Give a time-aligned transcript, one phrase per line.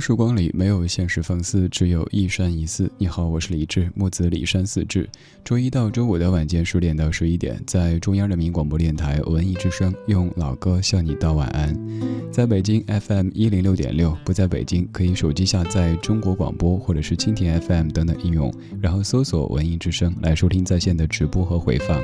[0.00, 2.90] 时光里没有现实放肆，只有一山一寺。
[2.98, 5.08] 你好，我是李志，木子李山四志。
[5.44, 11.76] 周一到周五的晚间十点到十一点，在中央人民广播电台文艺之声，用老歌向你道晚安。
[12.30, 22.00] 在北京 FM 一零六点六，不在北京可以手机下载中国广播或者是蜻蜓 FM 等等应用，然后搜索文艺之声来收听在线的直播和回放。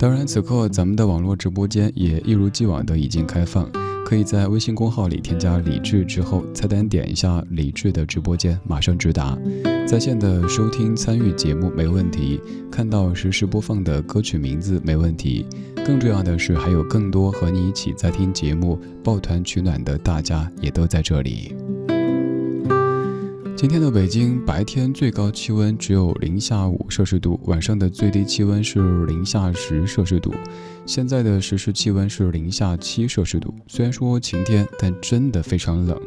[0.00, 3.70] 当然，此刻咱们的网络直播间也一如既往的已经开放。
[4.02, 9.38] 可以在微信公号里添加李智之后，菜单点一下李智的直播间，马上直达，
[9.86, 12.40] 在线的收听参与节目没问题，
[12.72, 15.44] 看到实时播放的歌曲名字没问题，
[15.84, 21.54] 更重要的是还有更多和你一起在听节目、抱团取暖的大家也都在这里。
[23.60, 30.32] 今天的北京白天最高气温只有零下五摄氏度，晚上的最低气温是零下十摄氏度，
[30.86, 33.54] 现在的实时气温是零下七摄氏度。
[33.66, 36.00] 虽然说晴天，但真的非常冷。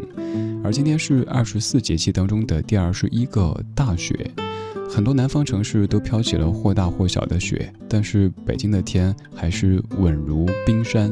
[0.64, 4.32] 而今天是二十四节气当中的第二十一个大雪。
[4.90, 11.12] 很多南方城市都飘起了或大或小的雪，但是北京的天还是稳如冰山。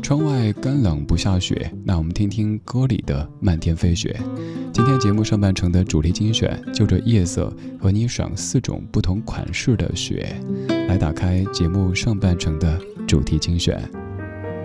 [0.00, 4.16] 窗外干冷不下雪，那我们听听歌里的漫天飞雪。
[4.72, 10.34] 今天节目上半程的主题精选，就着夜色和你赏四种不同款式的雪，
[10.88, 13.82] 来打开节目上半程的主题精选。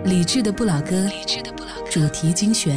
[0.04, 1.08] 理智的不老歌，
[1.90, 2.76] 主题精选。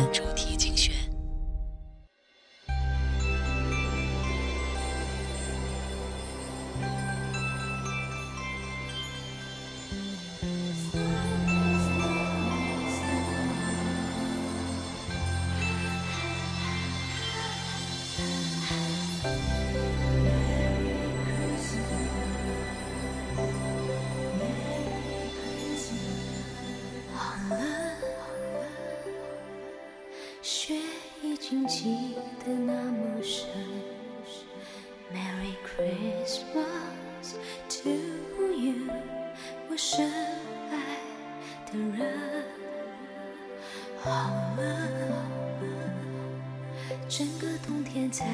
[47.66, 48.26] 冬天在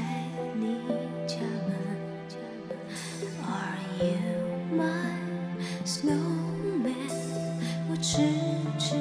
[0.56, 0.78] 你
[1.28, 1.38] 家
[1.68, 1.76] 门。
[3.44, 4.18] Are you
[4.76, 5.16] my
[5.86, 6.94] snowman？
[7.90, 8.22] 我痴
[8.78, 8.96] 痴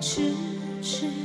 [0.00, 0.32] 痴
[0.80, 0.82] 痴。
[0.82, 1.19] 迟迟迟迟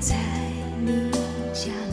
[0.00, 0.16] 在
[0.80, 1.10] 你
[1.52, 1.89] 家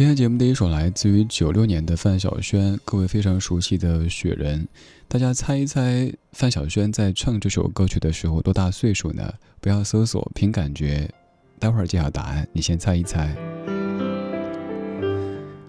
[0.00, 4.62] 今天节目的一首来自于九六年的范晓萱，各位非常熟悉的《雪人》，
[5.06, 9.30] 大家猜一猜范晓萱在唱这首歌曲的时候多大岁数呢？
[9.60, 11.06] 不要搜索，凭感觉。
[11.58, 13.36] 待会儿揭晓答案，你先猜一猜。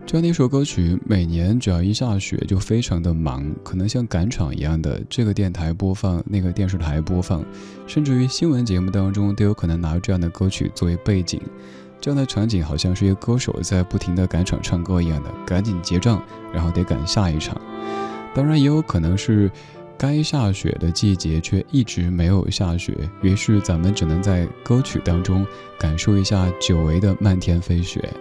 [0.05, 7.43] 这样的一首歌曲，每年只要一下雪就非常的忙，可能像赶场一样的，这个电台播放，那个电视台播放，
[7.85, 11.41] 甚至于新闻节目当中都有可能拿这样的歌曲作为背景。
[12.01, 16.19] 这样的场景好像是一个歌手在不停的赶场唱歌一样的，赶紧结账，
[16.51, 17.55] 然后得赶下一场。
[18.33, 19.51] 当然，也有可能是
[19.97, 25.45] 该下雪的季节却一直没有下雪，于是咱们只能在歌曲当中
[25.77, 28.11] 感受一下久违的漫天飞雪。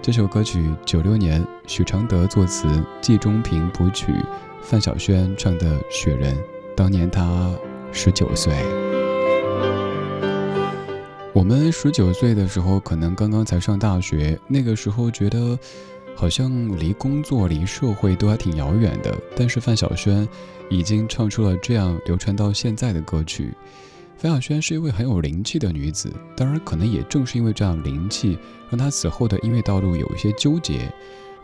[0.00, 2.66] 这首歌曲九六年许常德作词，
[3.02, 4.14] 季中平谱曲，
[4.62, 6.34] 范晓萱唱的《雪人》，
[6.74, 7.52] 当年她
[7.92, 8.89] 十九岁。
[11.50, 15.58] 我们十九岁的时候，可能刚刚才上大学，那个时候觉得
[16.14, 19.12] 好像离工作、离社会都还挺遥远的。
[19.34, 20.28] 但是范晓萱
[20.68, 23.52] 已经唱出了这样流传到现在的歌曲。
[24.16, 28.38] 范晓萱是一位很有灵气的女子，当然，可能也正是因为这样灵气，
[28.70, 30.88] 让她此后的音乐道路有一些纠结。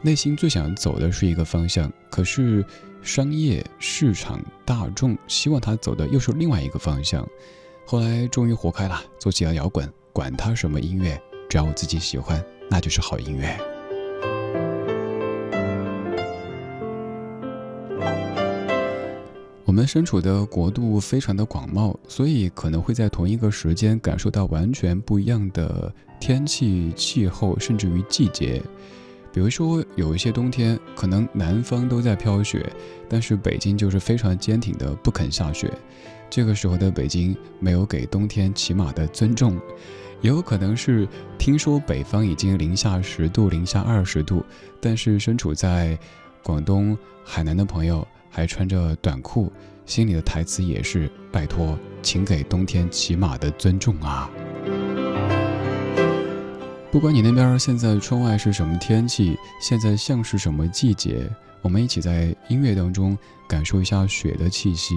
[0.03, 2.65] 内心最想走的是一个方向，可是
[3.03, 7.29] 商业、市场、大众希望她走的又是另外一个方向。
[7.89, 11.17] 后来终于活开了，做起了摇滚，管他什么音乐，
[11.49, 13.57] 只要我自己喜欢，那就是好音乐。
[19.65, 28.61] 我们身处的国度非常的广袤，所以可能会在同一个时间感受到完全不一样的天气、气候，甚至于季节。
[29.33, 32.67] 比如说，有一些冬天，可能南方都在飘雪，
[33.09, 35.71] 但是北京就是非常坚挺的不肯下雪。
[36.29, 39.59] 这个时候的北京没有给冬天起码的尊重，
[40.21, 44.45] 也有可能是听说北方已经零下十度、零下二十度，
[44.81, 45.99] 但是身处在
[46.43, 49.53] 广东、海南的朋友还穿着短裤，
[49.85, 54.31] 心里的台词也是：拜托，请给冬天起码的尊重啊！
[56.91, 61.29] 不管你那边现在窗外是什么天气，现在像是什么季节，
[61.61, 63.17] 我们一起在音乐当中
[63.47, 64.95] 感受一下雪的气息。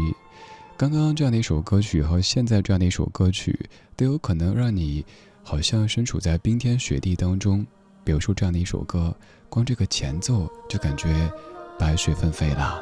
[0.80, 5.06] 刚刚这样的一首歌曲和现在这样的一首歌曲，都有可能让你
[5.44, 7.68] 好像身处在冰天雪地当中。
[8.06, 9.14] 比如说这样的一首歌，
[9.50, 11.30] 光这个前奏就感觉
[11.78, 12.82] 白雪纷飞了。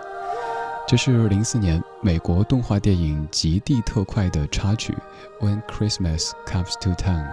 [0.87, 4.95] 这是零四年美国动画电影《极地特快》的插曲
[5.43, 7.25] 《When Christmas Comes to Town》。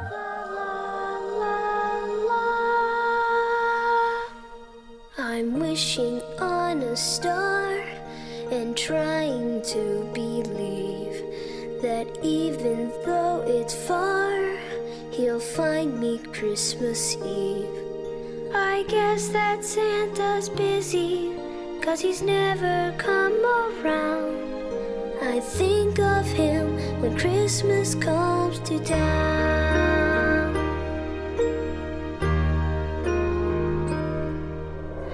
[5.19, 7.64] I'm wishing on a star
[8.51, 11.23] and trying to believe
[11.83, 14.57] that even though it's far,
[15.11, 17.69] he'll find me Christmas Eve.
[18.55, 21.33] I guess that Santa's busy,
[21.81, 24.35] cause he's never come around.
[25.23, 30.55] I think of him when Christmas comes to town.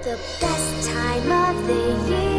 [0.03, 2.30] The best time of the year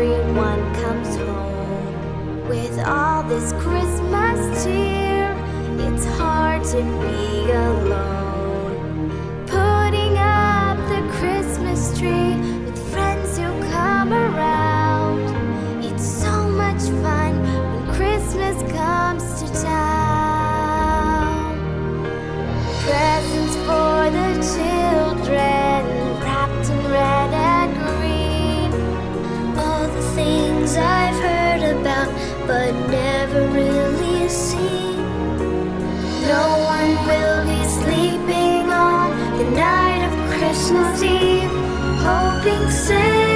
[0.00, 5.36] everyone comes home with all this Christmas cheer.
[5.78, 8.19] It's hard to be alone
[40.70, 41.50] Christmas Eve,
[41.98, 43.29] hoping Santa's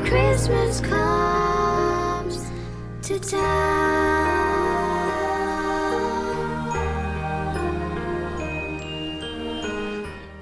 [0.00, 2.38] Christmas comes
[3.02, 3.40] to town.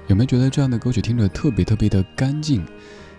[0.07, 2.65] 有没有觉得这样的歌曲听着特别特别的干净？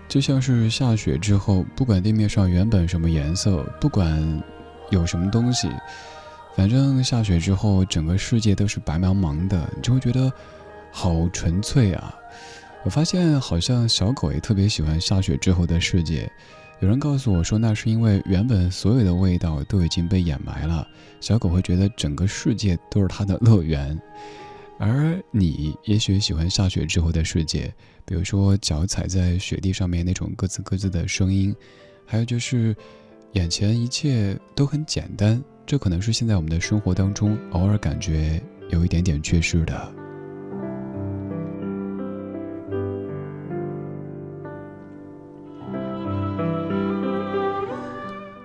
[0.09, 4.43] 就像是下雪之后，不管地面上原本什么颜色，不管
[4.91, 5.71] 有什么东西，
[6.55, 10.31] 反正下雪之后，整个世界都是白茫茫的，你就会觉得
[10.91, 12.15] 好纯粹啊！
[12.85, 16.31] 我发现好像小狗也特别喜欢下雪之后的世界。
[16.81, 20.85] 有人告诉我说，那是因为原本所有的味道都已经被掩埋了，
[21.21, 23.97] 小狗会觉得整个世界都是它的乐园。
[24.79, 27.73] 而你也许喜欢下雪之后的世界，
[28.05, 31.55] 比如说脚踩在雪地上面那种咯吱咯吱的声音，
[32.05, 32.75] 还有就是
[33.35, 40.02] 眼前一切都很简单，这可能是现在我们的生活当中偶尔感觉有一点点缺失的。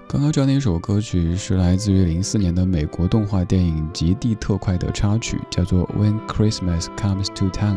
[0.10, 7.76] 刚刚这样的一首歌曲是来自于零四年的美国动画电影《极地特快》的插曲，叫做《When Christmas Comes to Town》。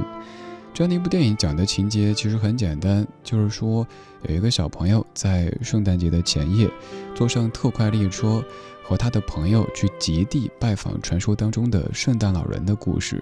[0.73, 3.85] 这样的一部电影讲的情节其实很简单，就是说
[4.29, 6.71] 有一个小朋友在圣诞节的前夜
[7.17, 8.41] 坐上特快列车，
[8.85, 13.21] 和他的朋友去极地拜访传说当中的圣诞老人的故事。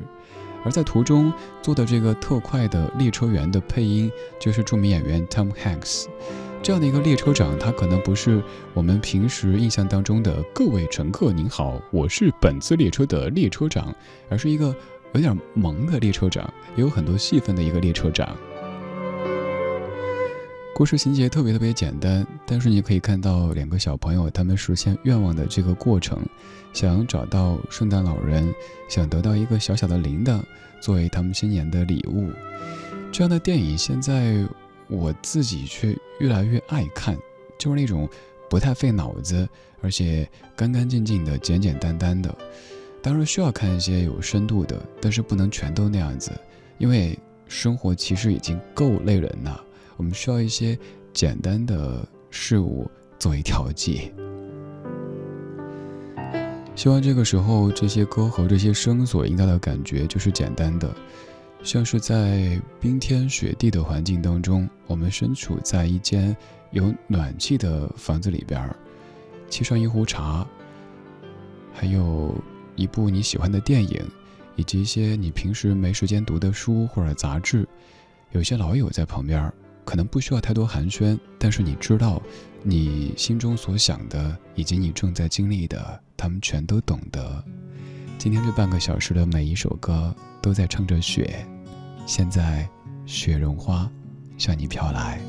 [0.66, 6.04] 而在途中坐的这个特快的列车员的配音就是著名演员 Tom Hanks。
[6.60, 8.42] 这样的一个列车长，他可能不是
[8.74, 13.94] 我们平时印象当中的“各位乘客您好，我是本次列车的列车长”，
[14.28, 14.74] 而是一个
[15.14, 18.36] 有点萌的列车长，也有很多戏份的一个列车长。
[20.74, 26.20] 故事情节特别特别简单，但是你可以看到两个小朋友他们实现愿望的这个过程，
[26.74, 28.52] 想找到圣诞老人，
[28.88, 30.42] 想得到一个小小的铃铛
[30.80, 32.30] 作为他们新年的礼物。
[33.10, 34.46] 这样的电影现在。
[34.88, 37.16] 我自己却越来越爱看，
[37.58, 38.08] 就是那种
[38.48, 39.48] 不太费脑子，
[39.82, 42.34] 而且干干净净的、简简单单的。
[43.00, 46.32] 当然需要看一些有深度的，但是不能全都那样子，
[46.78, 49.64] 因为生活其实已经够累人了。
[49.96, 50.78] 我们需要一些
[51.12, 54.12] 简单的事物作为调剂。
[56.74, 60.88] 希望这个时候这些歌和这些声所营造的感觉就是简单的。
[61.62, 66.34] 像是在冰天雪地的环境当中，我们身处在一间
[66.70, 68.74] 有暖气的房子里边，
[69.50, 70.46] 沏上一壶茶，
[71.72, 72.34] 还有
[72.74, 74.02] 一部你喜欢的电影，
[74.56, 77.68] 以及一些你平时没时间读的书或者杂志。
[78.32, 79.52] 有些老友在旁边，
[79.84, 82.22] 可能不需要太多寒暄，但是你知道，
[82.62, 87.44] 你心中所想的以及你正在经历的，他们全都懂得。
[88.18, 91.46] 今天这半个小时的每一首歌都在唱着雪，
[92.04, 92.68] 现在
[93.06, 93.88] 雪融花
[94.36, 95.20] 向你飘来。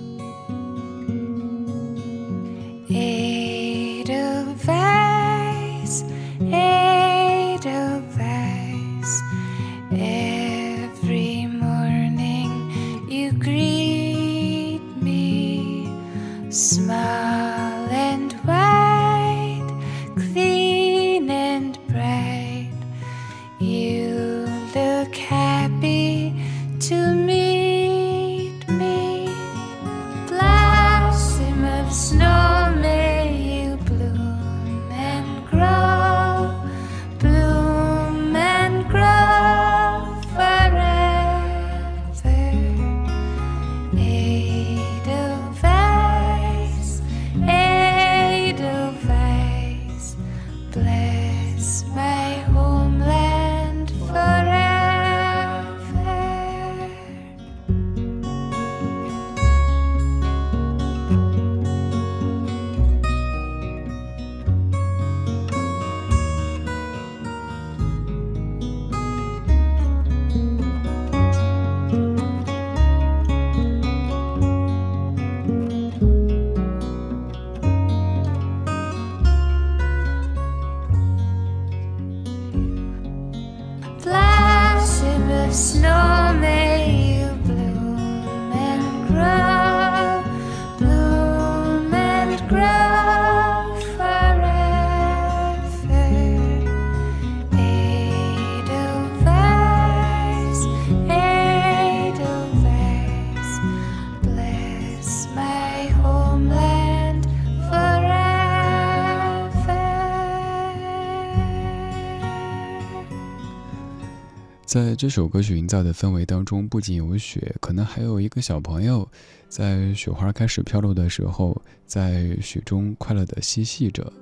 [114.69, 119.09] 在这首歌曲营造的氛围当中，不仅有雪，可能还有一个小朋友，
[119.47, 124.13] 在雪花开始飘落的时候，在雪中快乐地嬉戏着，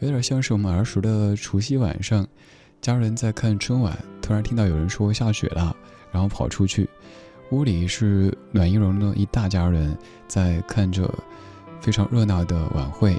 [0.00, 2.26] 有点像是我们儿时的除夕晚上，
[2.82, 5.76] 家人在看春晚，突然听到有人说下雪了，
[6.10, 6.90] 然后跑出去，
[7.52, 9.96] 屋里是暖意融的一大家人
[10.26, 11.08] 在看着
[11.80, 13.16] 非常热闹的晚会，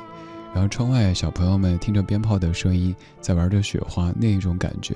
[0.54, 4.94] 然后窗外小朋友们听着鞭炮的声音，在玩着雪花，那一种感觉。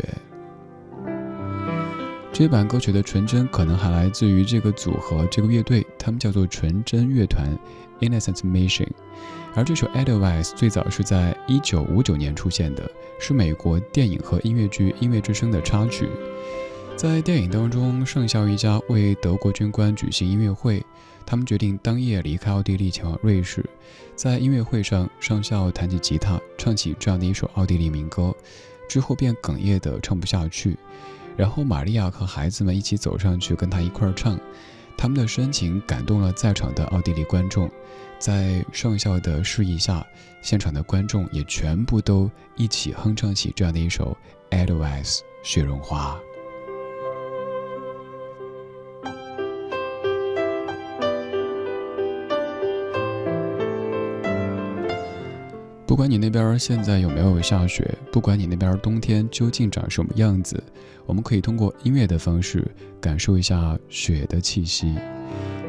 [2.34, 7.46] 这版歌曲的纯真可能还来自于这个组合、这个乐队，他们叫做纯真乐团
[8.00, 8.88] （Innocent Mission）。
[9.54, 12.89] 而这首《Edelweiss》最早是在一九五九年出现的，
[13.20, 16.08] 是美国电影和音乐剧《音乐之声》的插曲。
[16.96, 20.82] 在电影当中，上校一家为德国军官举行音乐会，
[21.26, 23.63] 他们决定当夜离开奥地利前往瑞士。
[24.15, 28.34] 在音乐会上，上校弹起吉他，唱起这样的一首奥地利民歌，
[28.88, 30.78] 之后便哽咽的唱不下去。
[31.41, 34.39] 然后玛利亚和孩子们一起走上去跟他一块儿唱，
[34.95, 37.67] 他们的深情感动了在场的奥地利观众，
[38.19, 40.06] 在上校的示意下，
[40.43, 44.15] 现场的观众也全部都一起哼唱起这样的一首
[44.56, 46.15] 《Edelweiss》雪绒花。
[55.91, 60.63] 不管你那边现在有没有下雪，不管你那边冬天究竟长什么样子，
[61.06, 62.65] 我们可以通过音乐的方式
[63.01, 64.95] 感受一下雪的气息。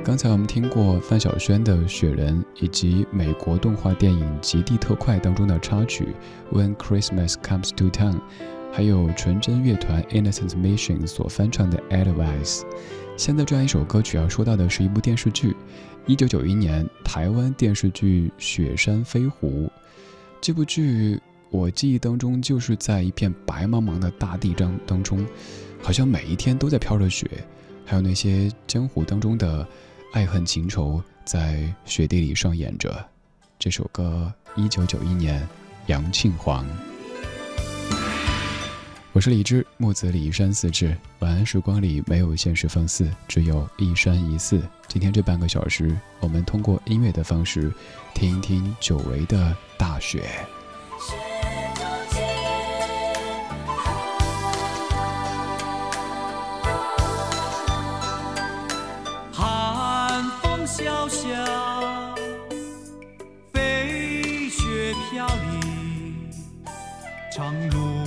[0.04, 6.06] 刚才我们听过范晓萱的《雪人》，以及美国动画电影《极地特快》当中的插曲
[6.56, 8.14] 《When Christmas Comes to Town》，
[8.70, 12.60] 还有纯真乐团 Innocent Mission 所翻唱的《Advice》。
[13.16, 15.56] 现在这样一首歌曲要说到的是一部电视剧，
[16.06, 19.64] 一九九一年台湾电视剧《雪山飞狐》。
[20.42, 25.24] 这部剧我记忆当中就是在一片白茫茫的大地当当中，
[25.80, 27.30] 好像每一天都在飘着雪，
[27.86, 29.64] 还有那些江湖当中的
[30.12, 33.08] 爱恨情仇在雪地里上演着。
[33.56, 35.46] 这首歌，一九九一年，
[35.86, 36.66] 杨庆煌。
[39.14, 40.96] 我是李志，木子李一山四志。
[41.18, 44.62] 晚安时光里没有现实放肆，只有一山一寺。
[44.88, 47.70] 今天这半个小时，我们通过音乐的方式，
[48.14, 50.24] 听一听久违的大雪。
[59.30, 62.14] 寒风萧萧，
[63.52, 66.30] 飞雪飘零，
[67.30, 68.01] 长路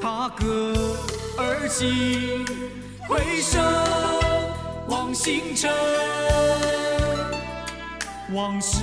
[0.00, 0.74] 踏歌
[1.38, 2.44] 而行，
[3.08, 3.58] 回首
[4.88, 5.70] 望星辰，
[8.32, 8.78] 往事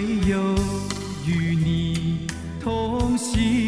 [0.00, 0.54] 没有
[1.26, 2.28] 与你
[2.62, 3.67] 同行，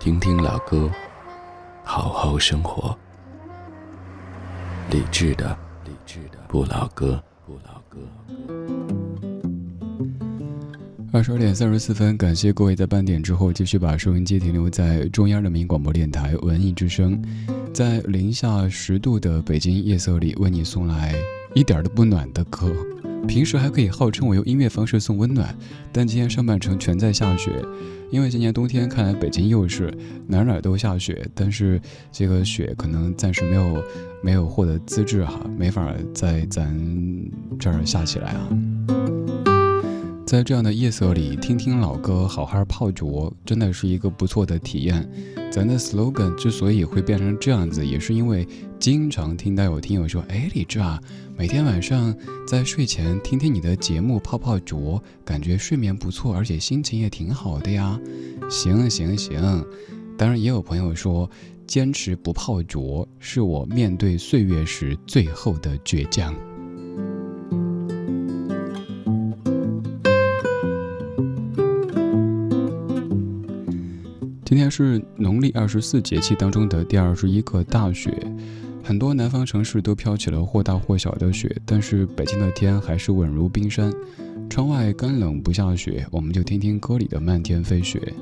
[0.00, 0.90] 听听老歌，
[1.84, 2.98] 好好生活。
[4.90, 7.98] 理智的，理智的不老歌，不老歌。
[11.12, 17.22] 二十二点三十四分，感谢各位在半点之后继续把收音机停留在中央人民广播电台文艺之声，
[17.74, 21.14] 在零下十度的北京夜色里，为你送来
[21.52, 22.74] 一点都不暖的歌。
[23.26, 25.54] 平时还可以号称我用音乐方式送温暖，
[25.92, 27.52] 但今天上半程全在下雪，
[28.10, 29.92] 因为今年冬天看来北京又是
[30.26, 31.80] 哪哪都下雪，但是
[32.10, 33.84] 这个雪可能暂时没有
[34.22, 36.76] 没有获得资质哈，没法在咱
[37.58, 38.99] 这儿下起来啊。
[40.30, 45.04] 在这样的夜色里，听听老歌，好好泡脚，真的是一个不错的体验。
[45.50, 48.46] 咱的 slogan 之所以会变成这样子，也是因为
[48.78, 51.00] 经常听到有听友说：“哎，李志啊，
[51.36, 52.14] 每天晚上
[52.46, 57.98] 在睡前听听你的节目，泡泡脚，感觉睡眠不错，而且心情也挺好的呀。”
[58.48, 59.66] 行行行，
[60.16, 61.28] 当然也有朋友说，
[61.66, 66.32] 坚持不泡脚是我面对岁月时最后的倔强。
[74.50, 78.12] 今天是农历二十四节气当中的第二十一个大雪，
[78.82, 83.92] 很多南方城市都飘起了或大或小的雪，但是北京的天还是稳如冰山。
[84.48, 88.12] 窗外干冷不下雪，我们就听听歌里的漫天飞雪。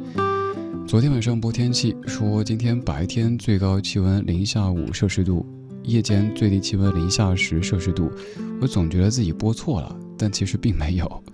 [0.86, 5.46] 昨天晚上播天气说，今天白天最高气温零下五摄氏度，
[5.84, 8.12] 夜间最低气温零下十摄氏度。
[8.60, 11.24] 我总觉得自己播错了，但其实并没有。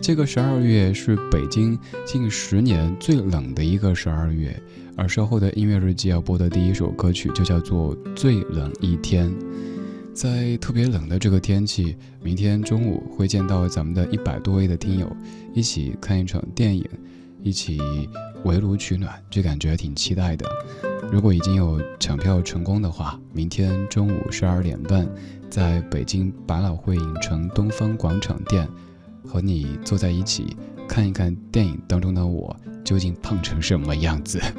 [0.00, 4.58] 这个十二月是北京近十年最冷的一个十二月，
[4.96, 9.28] 而稍后的音乐日记要播的第一首歌曲就叫做《最冷一天》。
[10.14, 15.14] 在特别冷的这个天气，明天中午会见到咱们的一百多位的听友，
[15.52, 16.88] 一起看一场电影，
[17.42, 17.78] 一起
[18.44, 20.46] 围炉取暖，这感觉挺期待的。
[21.10, 25.08] 如果已经有抢票成功的话，明天中午十二点半，
[25.50, 28.66] 在北京百老汇影城东方广场店。
[29.28, 30.56] 和你坐在一起
[30.88, 34.40] 看一看电影当中的我究竟胖成什么样子。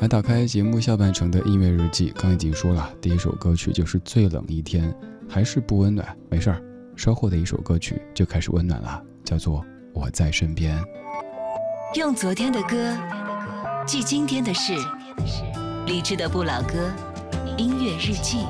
[0.00, 4.92] 来打开节目下半程的音乐日记，刚已经说了，第一首歌曲就是《最冷一天》，
[5.28, 6.60] 还是不温暖，没事儿，
[6.96, 9.60] 稍后的一首歌曲就开始温暖了，叫做
[9.94, 10.78] 《我在身边》。
[11.94, 12.94] 用昨天的歌
[13.86, 14.74] 记今天的事，
[15.86, 16.90] 理智的不老歌，
[17.56, 18.40] 音乐日记。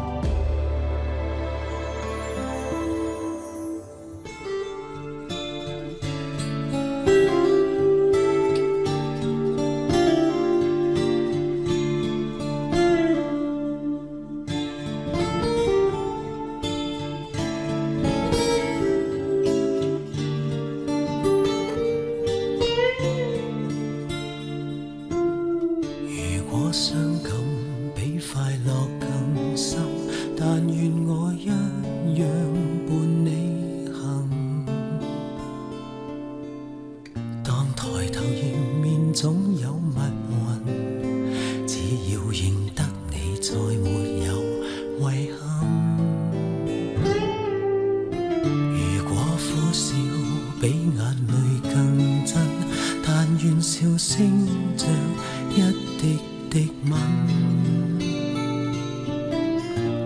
[56.85, 56.93] 吻。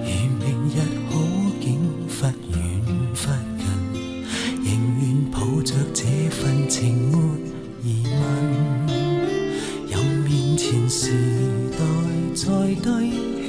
[0.02, 0.76] 如明日
[1.10, 1.12] 好
[1.60, 1.64] 景
[2.08, 2.58] 忽远
[3.14, 3.18] 忽
[3.58, 3.62] 近，
[4.64, 4.66] 仍
[5.00, 6.78] 愿抱着这份情
[7.10, 7.14] 没
[7.82, 8.12] 疑问。
[9.88, 9.92] 任
[10.24, 11.12] 面前时
[11.72, 11.78] 代
[12.34, 12.88] 再低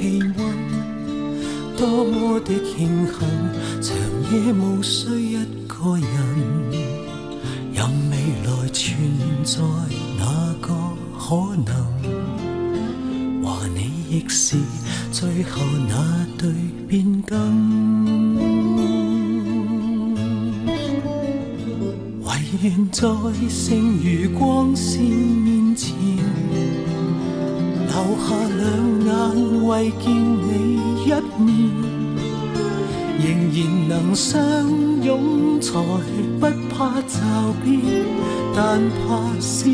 [0.36, 0.40] 温，
[1.76, 3.12] 多么的庆幸，
[3.80, 3.90] 长
[4.32, 4.82] 夜无
[22.92, 23.08] 在
[23.48, 25.96] 剩余光线面前，
[27.86, 28.68] 留下两
[29.06, 29.10] 眼
[29.66, 30.04] 为见
[30.44, 31.08] 你一
[31.42, 31.48] 面。
[33.18, 34.38] 仍然能相
[35.02, 35.72] 拥，才
[36.38, 37.16] 不怕骤
[37.64, 37.80] 变，
[38.54, 39.70] 但怕思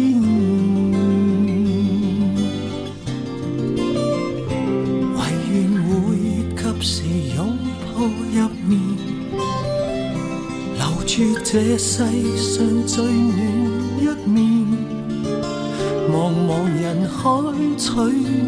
[11.79, 12.03] 世
[12.37, 13.38] 上最暖
[14.01, 14.67] 一面。
[16.11, 17.23] 茫茫人海
[17.79, 18.47] 取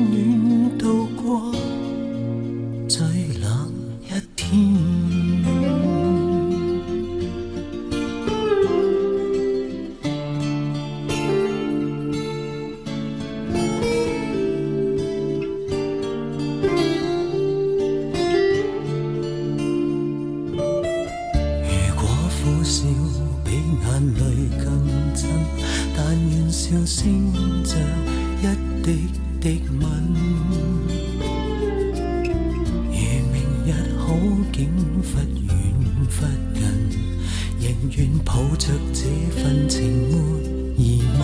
[28.43, 28.47] 一
[28.83, 29.07] 滴
[29.39, 29.81] 滴吻。
[32.89, 32.99] 如
[33.31, 34.15] 明日好
[34.51, 34.59] 景
[35.03, 35.49] 忽遠
[36.09, 36.25] 忽
[36.55, 36.61] 近，
[37.61, 39.01] 仍願抱着這
[39.37, 40.15] 份情沒
[40.77, 41.21] 疑問。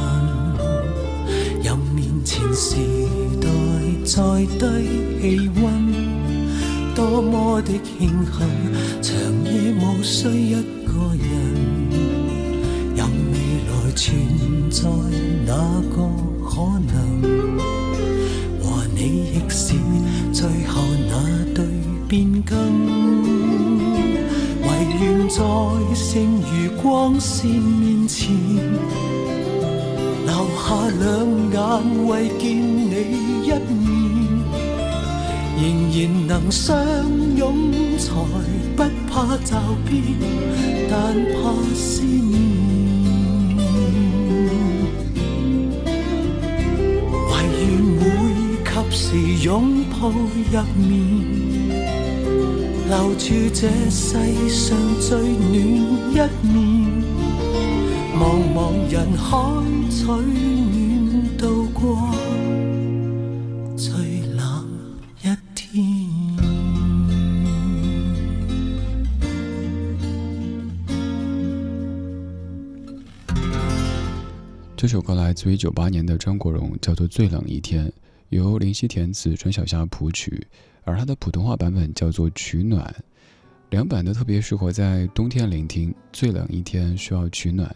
[1.64, 2.76] 任面前時
[3.40, 3.48] 代
[4.04, 4.60] 再低
[5.22, 6.06] 氣温。
[6.94, 8.75] 多麼的慶幸，
[36.50, 36.76] 相
[37.36, 38.12] 拥，才
[38.76, 39.50] 不怕驟
[39.84, 40.02] 變，
[40.88, 40.94] 但
[41.32, 42.34] 怕思念。
[47.28, 47.64] 唯愿
[47.98, 48.02] 会
[48.64, 49.04] 及时
[49.44, 50.14] 拥抱入
[50.76, 50.90] 眠，
[52.88, 54.04] 留住这世
[54.48, 54.64] 上
[55.00, 55.52] 最暖
[56.12, 56.14] 一
[56.46, 56.54] 面。
[58.18, 58.20] 茫
[58.54, 58.56] 茫
[58.90, 59.28] 人海
[59.90, 60.14] 取暖
[74.86, 77.88] 这首歌来自于九八年的张国荣，叫做《最冷一天》，
[78.28, 80.46] 由林夕填词，陈小霞谱曲，
[80.84, 82.84] 而它的普通话版本叫做《取暖》。
[83.70, 87.74] 两版都特别适合在冬天聆听，最冷一天需要取暖。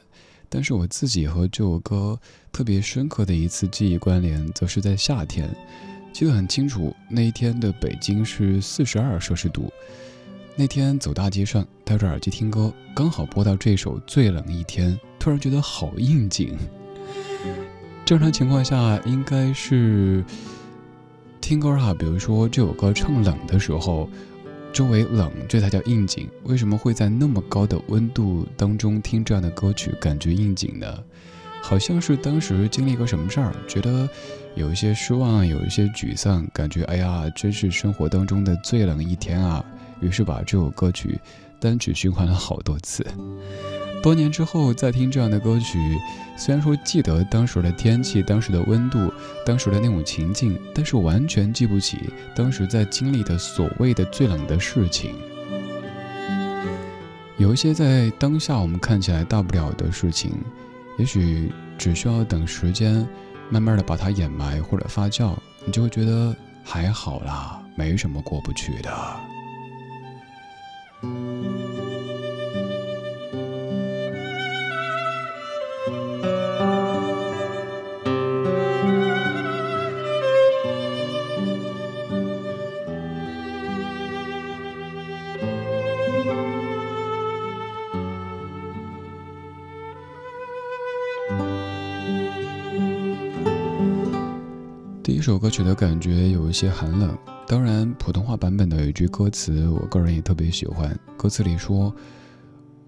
[0.49, 2.17] 但是我自己和这首歌
[2.53, 5.51] 特别深刻的一次记忆关联，则是在夏天，
[6.13, 9.69] 记得很清楚，那一天的北京是四十二摄氏度。
[10.55, 16.57] 那天走大街上，戴着耳机听歌，刚好播到这首《最冷一天》，突然觉得好应景。
[18.11, 20.25] 正常情况下应该是
[21.41, 24.11] 听歌哈，比如说这首歌唱冷的时候，
[24.73, 26.29] 周围冷，这才叫应景。
[26.43, 30.93] 为什么会在那么高的温度当中听这样的歌曲，感觉应景呢？
[31.63, 34.09] 好像是当时经历过什么事儿，觉得
[34.57, 39.65] 有一些失望，有一些沮丧，感觉哎呀，真是生活当中的最冷一天啊。
[40.01, 41.17] 于是把这首歌曲
[41.61, 43.07] 单曲循环了好多次。
[44.03, 45.79] 多年之后再听这样的歌曲，
[46.37, 49.13] 虽然说记得当时的天气、当时的温度、
[49.45, 51.99] 当时的那种情境，但是完全记不起
[52.35, 55.15] 当时在经历的所谓的最冷的事情。
[57.37, 60.33] 有一些在当下我们看起来大不了的事情，
[60.99, 63.07] 也许只需要等时间
[63.51, 65.35] 慢慢的把它掩埋或者发酵，
[65.65, 66.35] 你就会觉得
[66.65, 68.91] 还好啦，没什么过不去的。
[95.21, 97.15] 这首歌曲的感觉有一些寒冷。
[97.47, 100.99] 当然，普通话版本的有一句歌词，我个人也特别喜欢。
[101.15, 101.95] 歌词里说：“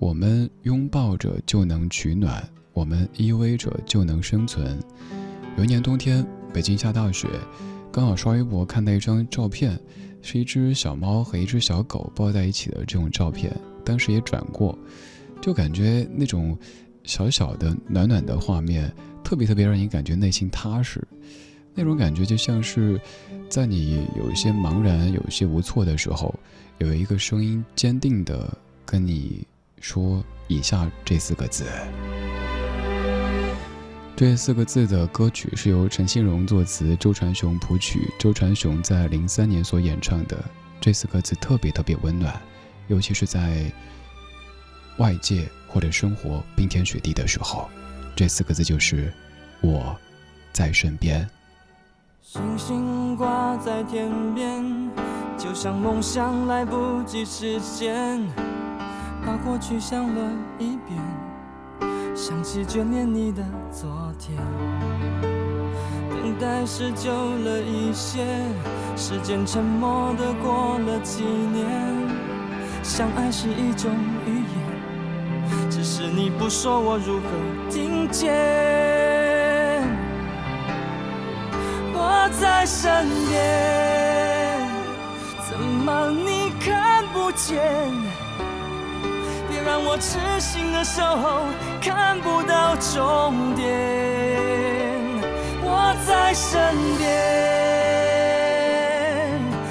[0.00, 2.42] 我们拥抱着就能取暖，
[2.72, 4.80] 我们依偎着就能生存。”
[5.58, 7.28] 有一年冬天，北京下大雪，
[7.92, 9.78] 刚好刷微博看到一张照片，
[10.22, 14.78] 是一只小猫和一只小狗抱在一起的这种照片，当时也转过，
[15.42, 16.58] 就感觉那种
[17.04, 18.90] 小小的暖暖的画面，
[19.22, 21.06] 特别特别让你感觉内心踏实。
[21.74, 23.00] 那种感觉就像是，
[23.48, 26.34] 在你有一些茫然、有一些无措的时候，
[26.78, 29.46] 有一个声音坚定的跟你
[29.80, 31.64] 说以下这四个字。
[34.14, 38.08] 这四个字的歌曲是由陈信荣作词，周传雄谱曲。
[38.18, 40.44] 周传雄在零三年所演唱的，
[40.80, 42.38] 这四个字特别特别温暖，
[42.88, 43.72] 尤其是在
[44.98, 47.68] 外界或者生活冰天雪地的时候，
[48.14, 49.10] 这四个字就是
[49.62, 49.98] 我
[50.52, 51.28] 在身边。
[52.32, 54.64] 星星挂在天边，
[55.36, 58.26] 就像梦想来不及实现，
[59.26, 60.98] 把过去想了一遍。
[62.14, 64.34] 想起眷恋你的昨天，
[66.08, 68.24] 等待是久了一些，
[68.96, 71.68] 时间沉默的过了几年。
[72.82, 73.90] 相爱是一种
[74.26, 74.36] 语
[75.50, 78.91] 言，只是你不说，我如何听见？
[82.40, 84.66] 在身边，
[85.48, 87.60] 怎么你看不见？
[89.48, 91.42] 别让我痴心的守候，
[91.80, 93.66] 看不到终点。
[95.64, 97.10] 我在身边，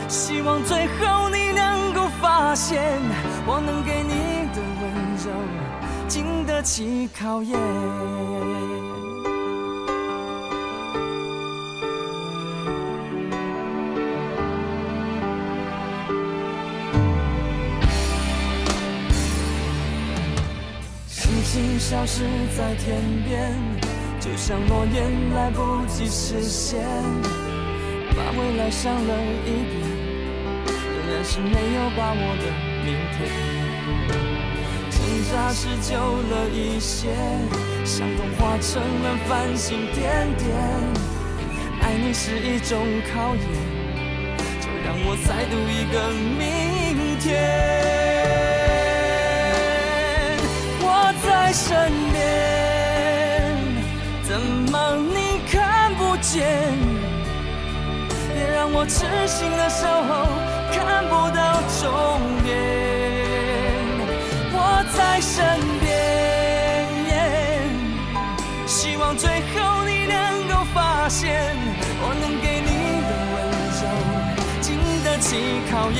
[0.07, 3.01] 希望最后你能够发现，
[3.45, 4.83] 我能给你的温
[5.25, 5.31] 柔，
[6.07, 7.59] 经得起考验。
[21.91, 22.23] 消失
[22.55, 23.53] 在天边，
[24.17, 26.79] 就像诺言来不及实现，
[28.15, 29.13] 把未来想了
[29.45, 29.75] 一遍，
[30.65, 32.45] 仍然是没有把握的
[32.85, 33.27] 明天。
[34.89, 34.99] 挣
[35.33, 37.09] 扎是久了一些，
[37.83, 40.47] 伤痛化成了繁星点点。
[41.81, 42.79] 爱你是一种
[43.13, 43.43] 考验，
[44.61, 48.00] 就让我再赌一个明天。
[51.23, 52.21] 在身边，
[54.23, 56.77] 怎么你看不见？
[58.33, 60.25] 别让我痴心的守候，
[60.71, 61.83] 看不到终
[62.43, 62.49] 点。
[64.53, 64.57] 我
[64.95, 65.37] 在身
[65.79, 65.89] 边，
[68.65, 71.55] 希望最后你能够发现，
[72.01, 72.69] 我能给你
[73.07, 73.37] 的温
[73.79, 73.83] 柔，
[74.61, 74.69] 经
[75.03, 75.99] 得起考验。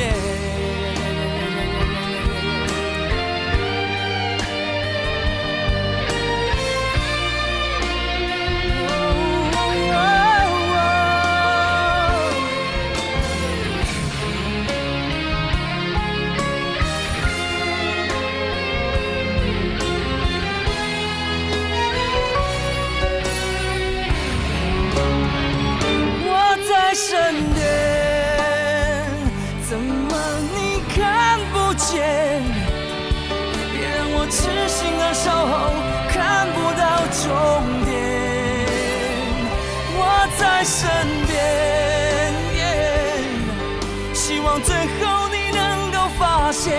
[46.64, 46.78] 现，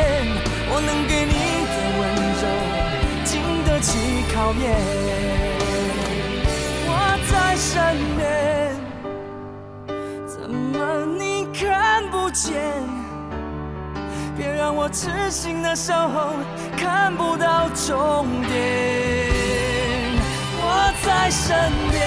[0.70, 1.34] 我能给你
[1.66, 2.00] 的温
[2.38, 2.44] 柔
[3.24, 3.32] 经
[3.64, 3.90] 得起
[4.32, 4.62] 考验。
[6.86, 6.90] 我
[7.28, 7.74] 在身
[8.16, 8.22] 边，
[10.24, 12.54] 怎么你看不见？
[14.36, 16.36] 别让我痴心的守候，
[16.76, 18.52] 看不到终点。
[20.62, 21.50] 我在身
[21.90, 22.00] 边。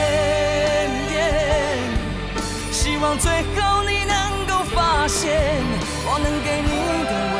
[2.72, 4.16] 希望最后你能
[4.48, 5.62] 够发现，
[6.08, 7.35] 我能给你的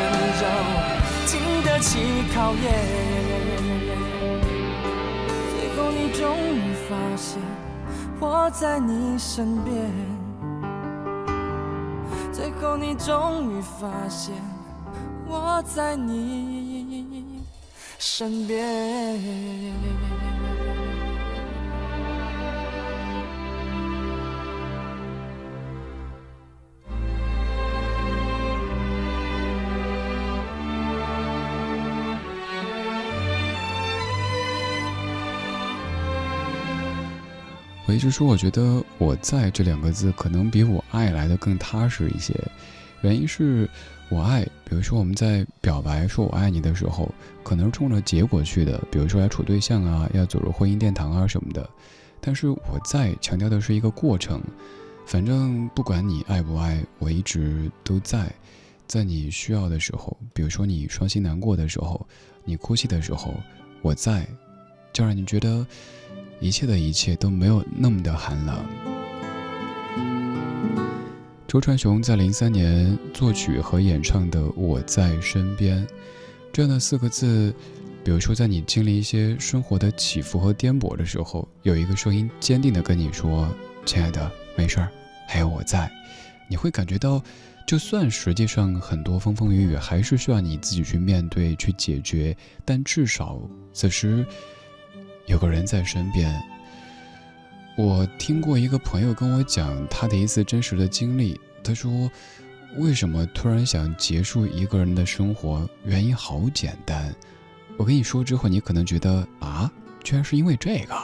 [1.80, 1.98] 起
[2.34, 2.62] 考验。
[5.50, 7.40] 最后你终于发现，
[8.18, 9.90] 我在你身边。
[12.32, 14.34] 最后你终于发现，
[15.26, 17.42] 我在你
[17.98, 19.18] 身边。
[37.86, 42.34] 我一直说，我觉得“我在”这两个字可能比我爱来的更踏实一些。
[43.02, 43.68] 原因是，
[44.08, 47.08] 我爱，比如说我们在表白说我爱你的时候，
[47.44, 51.68] 可能是冲着结果去的，比如说要处对象啊，要走入婚姻殿堂啊什么的。
[52.20, 54.42] 但是我在强调的是一个过程，
[55.06, 58.28] 反正不管你爱不爱，我一直都在，
[58.88, 62.04] 在你需要的时候，比如说你伤心难过的时候，
[62.44, 63.32] 你哭泣的时候，
[63.80, 64.26] 我在，
[64.92, 65.64] 就让你觉得。
[66.40, 68.56] 一切的一切都没有那么的寒冷。
[71.48, 75.78] 周传雄在零三年作曲和演唱的《我在身边》
[76.52, 77.54] 这样的四个字，
[78.04, 83.48] 比如说在你经历一些生活的起伏和颠簸的时候，有一个声音坚定的跟你说
[83.86, 84.90] ：“亲爱的，没事儿，
[85.28, 85.90] 还有我在。”
[86.50, 87.22] 你会感觉到，
[87.66, 93.40] 就算实际上很多风风雨雨还是需要你自己去面对、去解决，但至少
[93.72, 94.26] 此时。
[95.26, 96.42] 有个人在身边。
[97.76, 101.38] 我听过一个朋友跟我讲他的一次真实的经历。
[101.62, 102.10] 他说
[102.78, 105.68] ：“为什么突然想结束一个人的生活？
[105.84, 107.14] 原因好简单。
[107.76, 109.70] 我跟你说之后，你可能觉得啊，
[110.02, 110.94] 居然是因为这个。”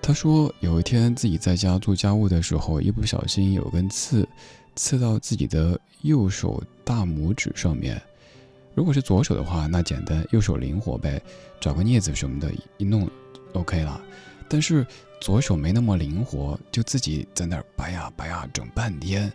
[0.00, 4.28] 他说有一天自己在家做家务的时候，一不小心有根刺，
[4.76, 8.00] 刺到自己的右手大拇指上面。
[8.76, 11.18] 如果是左手的话，那简单，右手灵活呗，
[11.58, 13.10] 找个镊子什么的，一弄
[13.54, 13.98] ，OK 了。
[14.48, 14.86] 但是
[15.18, 19.32] 左手没那么灵活，就自己在那儿拔呀拔呀，整半天，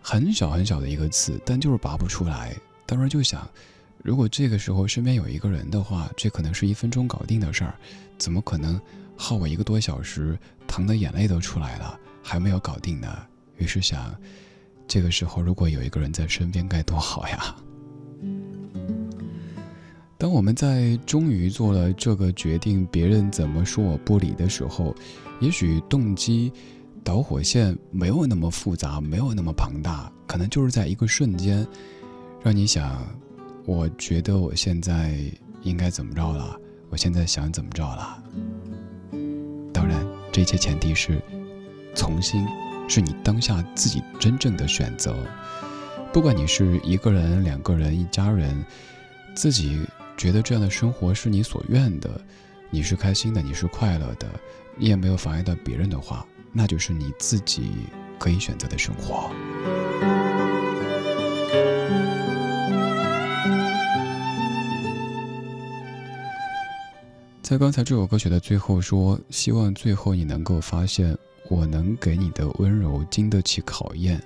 [0.00, 2.56] 很小很小的一个刺，但就是拔不出来。
[2.86, 3.46] 当时就想，
[4.02, 7.74] 如果这个时候身边有一个人的话，这可能是一分钟搞定的事儿，
[8.16, 8.80] 怎么可能
[9.18, 10.36] 耗我一个多小时，
[10.66, 13.18] 疼的眼泪都出来了，还没有搞定呢？
[13.58, 14.18] 于是想，
[14.86, 17.54] 这个时候如果有一个人在身边，该多好呀！
[20.20, 24.92] 当我们在终于做了这个决定，别人怎么说我不理的时候，
[25.38, 26.52] 也许动机、
[27.04, 31.64] 导火线没有那么复杂，没有那么庞大，可能就是在一个瞬间，
[32.42, 33.00] 让你想，
[33.64, 35.20] 我觉得我现在
[35.62, 36.58] 应该怎么着了，
[36.90, 38.20] 我现在想怎么着了。
[39.72, 41.22] 当然，这一切前提是，
[41.94, 42.44] 从心，
[42.88, 45.14] 是你当下自己真正的选择，
[46.12, 48.64] 不管你是一个人、两个人、一家人，
[49.36, 49.78] 自己。
[50.18, 52.20] 觉得这样的生活是你所愿的，
[52.70, 54.28] 你是开心的，你是快乐的，
[54.76, 57.70] 你也没有妨碍到别人的话，那就是你自己
[58.18, 59.30] 可以选择的生活。
[67.40, 71.16] 在刚才这首歌曲的最后说，希望最后你能够发现，
[71.48, 74.20] 我能给你的温柔经得起考验，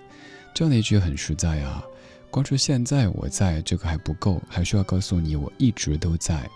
[0.55, 1.84] 这样的一句很实在啊。
[2.32, 6.48] 光是现在我在这个还不够，还需要告诉你我一直都在。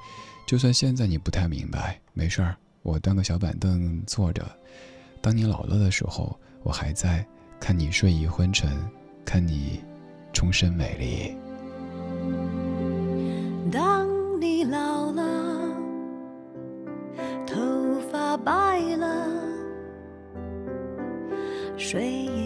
[0.46, 4.42] 就算现在你不太明白，没事儿，我端个小板凳坐着。
[5.20, 7.22] 当你老了的时候，我还在
[7.60, 8.70] 看你睡意昏沉，
[9.22, 9.78] 看你
[10.32, 11.36] 终身美丽。
[13.70, 14.08] 当
[14.40, 15.22] 你老了，
[17.46, 19.26] 头发白了，
[21.76, 22.45] 睡意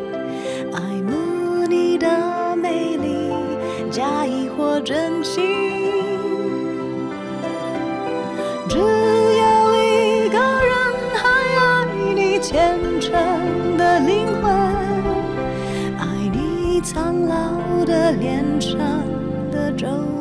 [3.91, 5.43] 假意或真心，
[8.69, 8.83] 只有
[9.75, 10.73] 一个人
[11.13, 11.27] 还
[11.59, 11.85] 爱
[12.15, 13.11] 你虔诚
[13.77, 14.49] 的灵魂，
[15.99, 17.35] 爱你苍老
[17.85, 18.79] 的脸上
[19.51, 20.20] 的皱纹。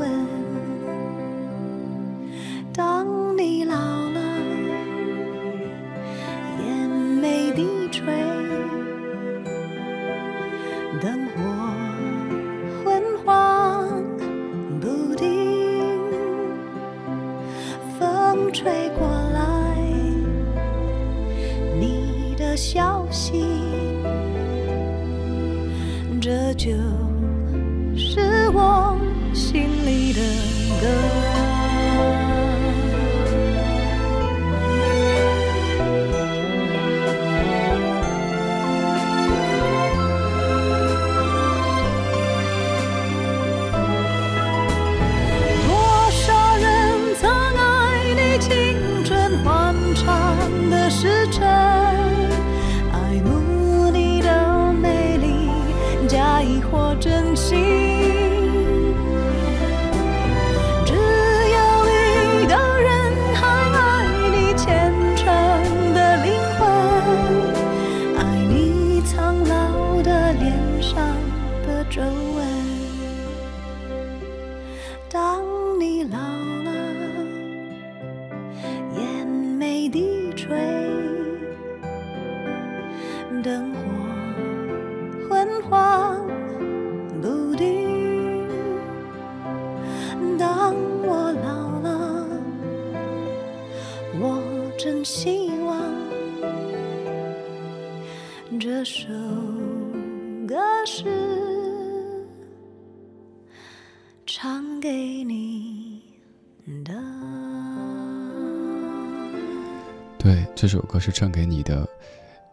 [110.61, 111.89] 这首歌是唱给你的，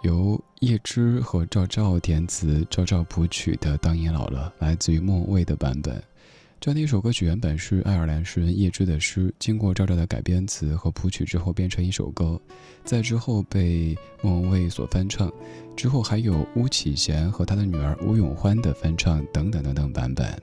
[0.04, 6.02] 由叶芝和赵照填词、赵照谱曲的《当你老了》，来自于莫文蔚的版本。
[6.62, 12.40] 这样的一首歌曲原本是爱尔兰诗人叶芝的诗，经过赵照的改编词和谱曲之后变成一首歌，
[12.86, 15.30] 在之后被莫文蔚所翻唱，
[15.76, 20.34] 之后还有巫启贤和他的女儿巫永欢的翻唱等等等等版本。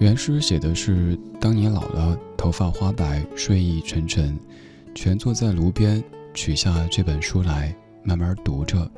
[0.00, 4.36] 原诗写的是：当你老了，头发花白，睡意沉沉，
[4.94, 6.02] 蜷坐在炉边，
[6.34, 8.90] 取下这本书来，慢慢读着，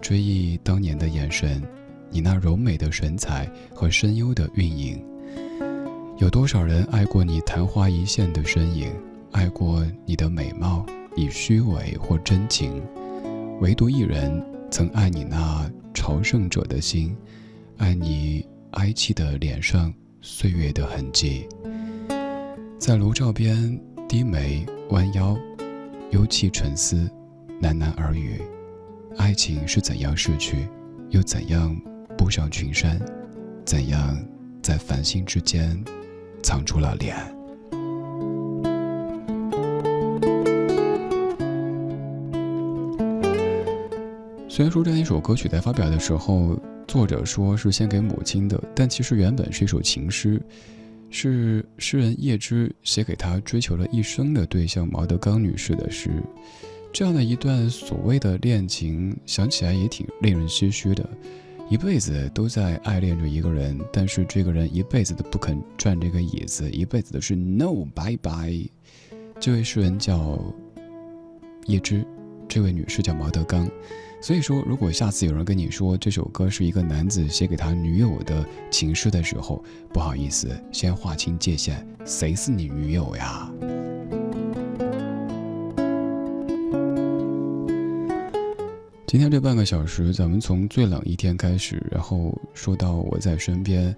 [0.00, 1.62] 追忆当年的眼神。
[2.10, 5.04] 你那柔美的神采和深幽的韵影，
[6.18, 8.90] 有多少人爱过你昙花一现的身影，
[9.30, 12.82] 爱过你的美貌，以虚伪或真情，
[13.60, 17.14] 唯独一人曾爱你那朝圣者的心，
[17.76, 21.46] 爱你哀戚的脸上岁月的痕迹。
[22.78, 23.78] 在炉灶边
[24.08, 25.36] 低眉弯腰，
[26.12, 27.08] 幽气沉思，
[27.60, 28.40] 喃喃耳语：
[29.18, 30.66] 爱情是怎样逝去，
[31.10, 31.78] 又怎样？
[32.16, 32.98] 步上群山，
[33.66, 34.18] 怎样
[34.62, 35.78] 在繁星之间
[36.42, 37.14] 藏出了脸？
[44.48, 50.40] 虽然说这样一首歌曲在发表的时候，作者说是献给母亲的，但其实原本是一首情诗，
[51.10, 56.10] 是诗人叶芝写给他追求了一生的对象毛德刚女士的诗。
[56.92, 61.08] 这样的一段所谓的恋情，想起来也挺令人唏嘘的。
[61.70, 68.54] 一辈子都在爱恋着一个人，但是这个人一辈子都不肯转这个椅子，一辈子都是 no 拜拜。
[69.38, 70.42] 这位诗人叫
[71.66, 72.02] 叶芝，
[72.48, 73.68] 这位女士叫毛德刚。
[74.20, 83.50] 所以说，如果下次有人跟你说这首歌是一个男子写给他女友的情诗的时候，不好意思，先划清界限，谁是你女友呀？
[89.06, 93.94] 今天这半个小时，咱们从最冷一天开始，然后说到我在身边，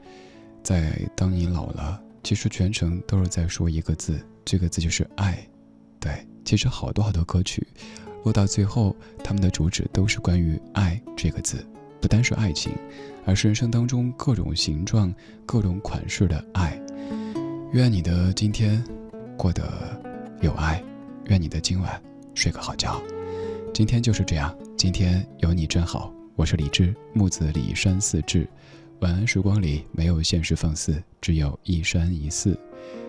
[0.63, 5.45] 在当你老了，其实全程都是在说一个字，这个字就是爱。
[5.99, 7.67] 对，其实好多好多歌曲，
[8.25, 8.95] 落到最后，
[9.25, 11.65] 他们的主旨都是关于爱这个字，
[12.01, 12.73] 不单是爱情，
[13.25, 15.15] 而是人生当中各种形状、
[15.47, 16.81] 各种款式的爱。
[17.73, 18.85] 愿你的今天
[19.37, 20.01] 过得
[20.41, 20.83] 有爱，
[21.29, 22.03] 愿你的今晚
[22.35, 23.01] 睡个好觉。
[23.73, 24.57] 今天就是这样。
[24.77, 28.49] 今天有你真好，我是李志，木子李山寺志。
[29.01, 32.59] 晚安时光里没有现实放肆，只有一山一寺。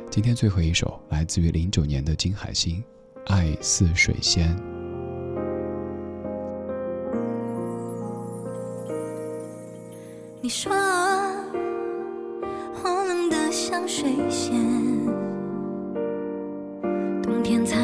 [0.10, 2.84] 今天最后一首来自于零九年的金海心，
[3.34, 4.56] 《爱似水仙》。
[10.44, 10.74] 你说
[12.84, 14.52] 我冷得像水仙，
[17.22, 17.78] 冬天才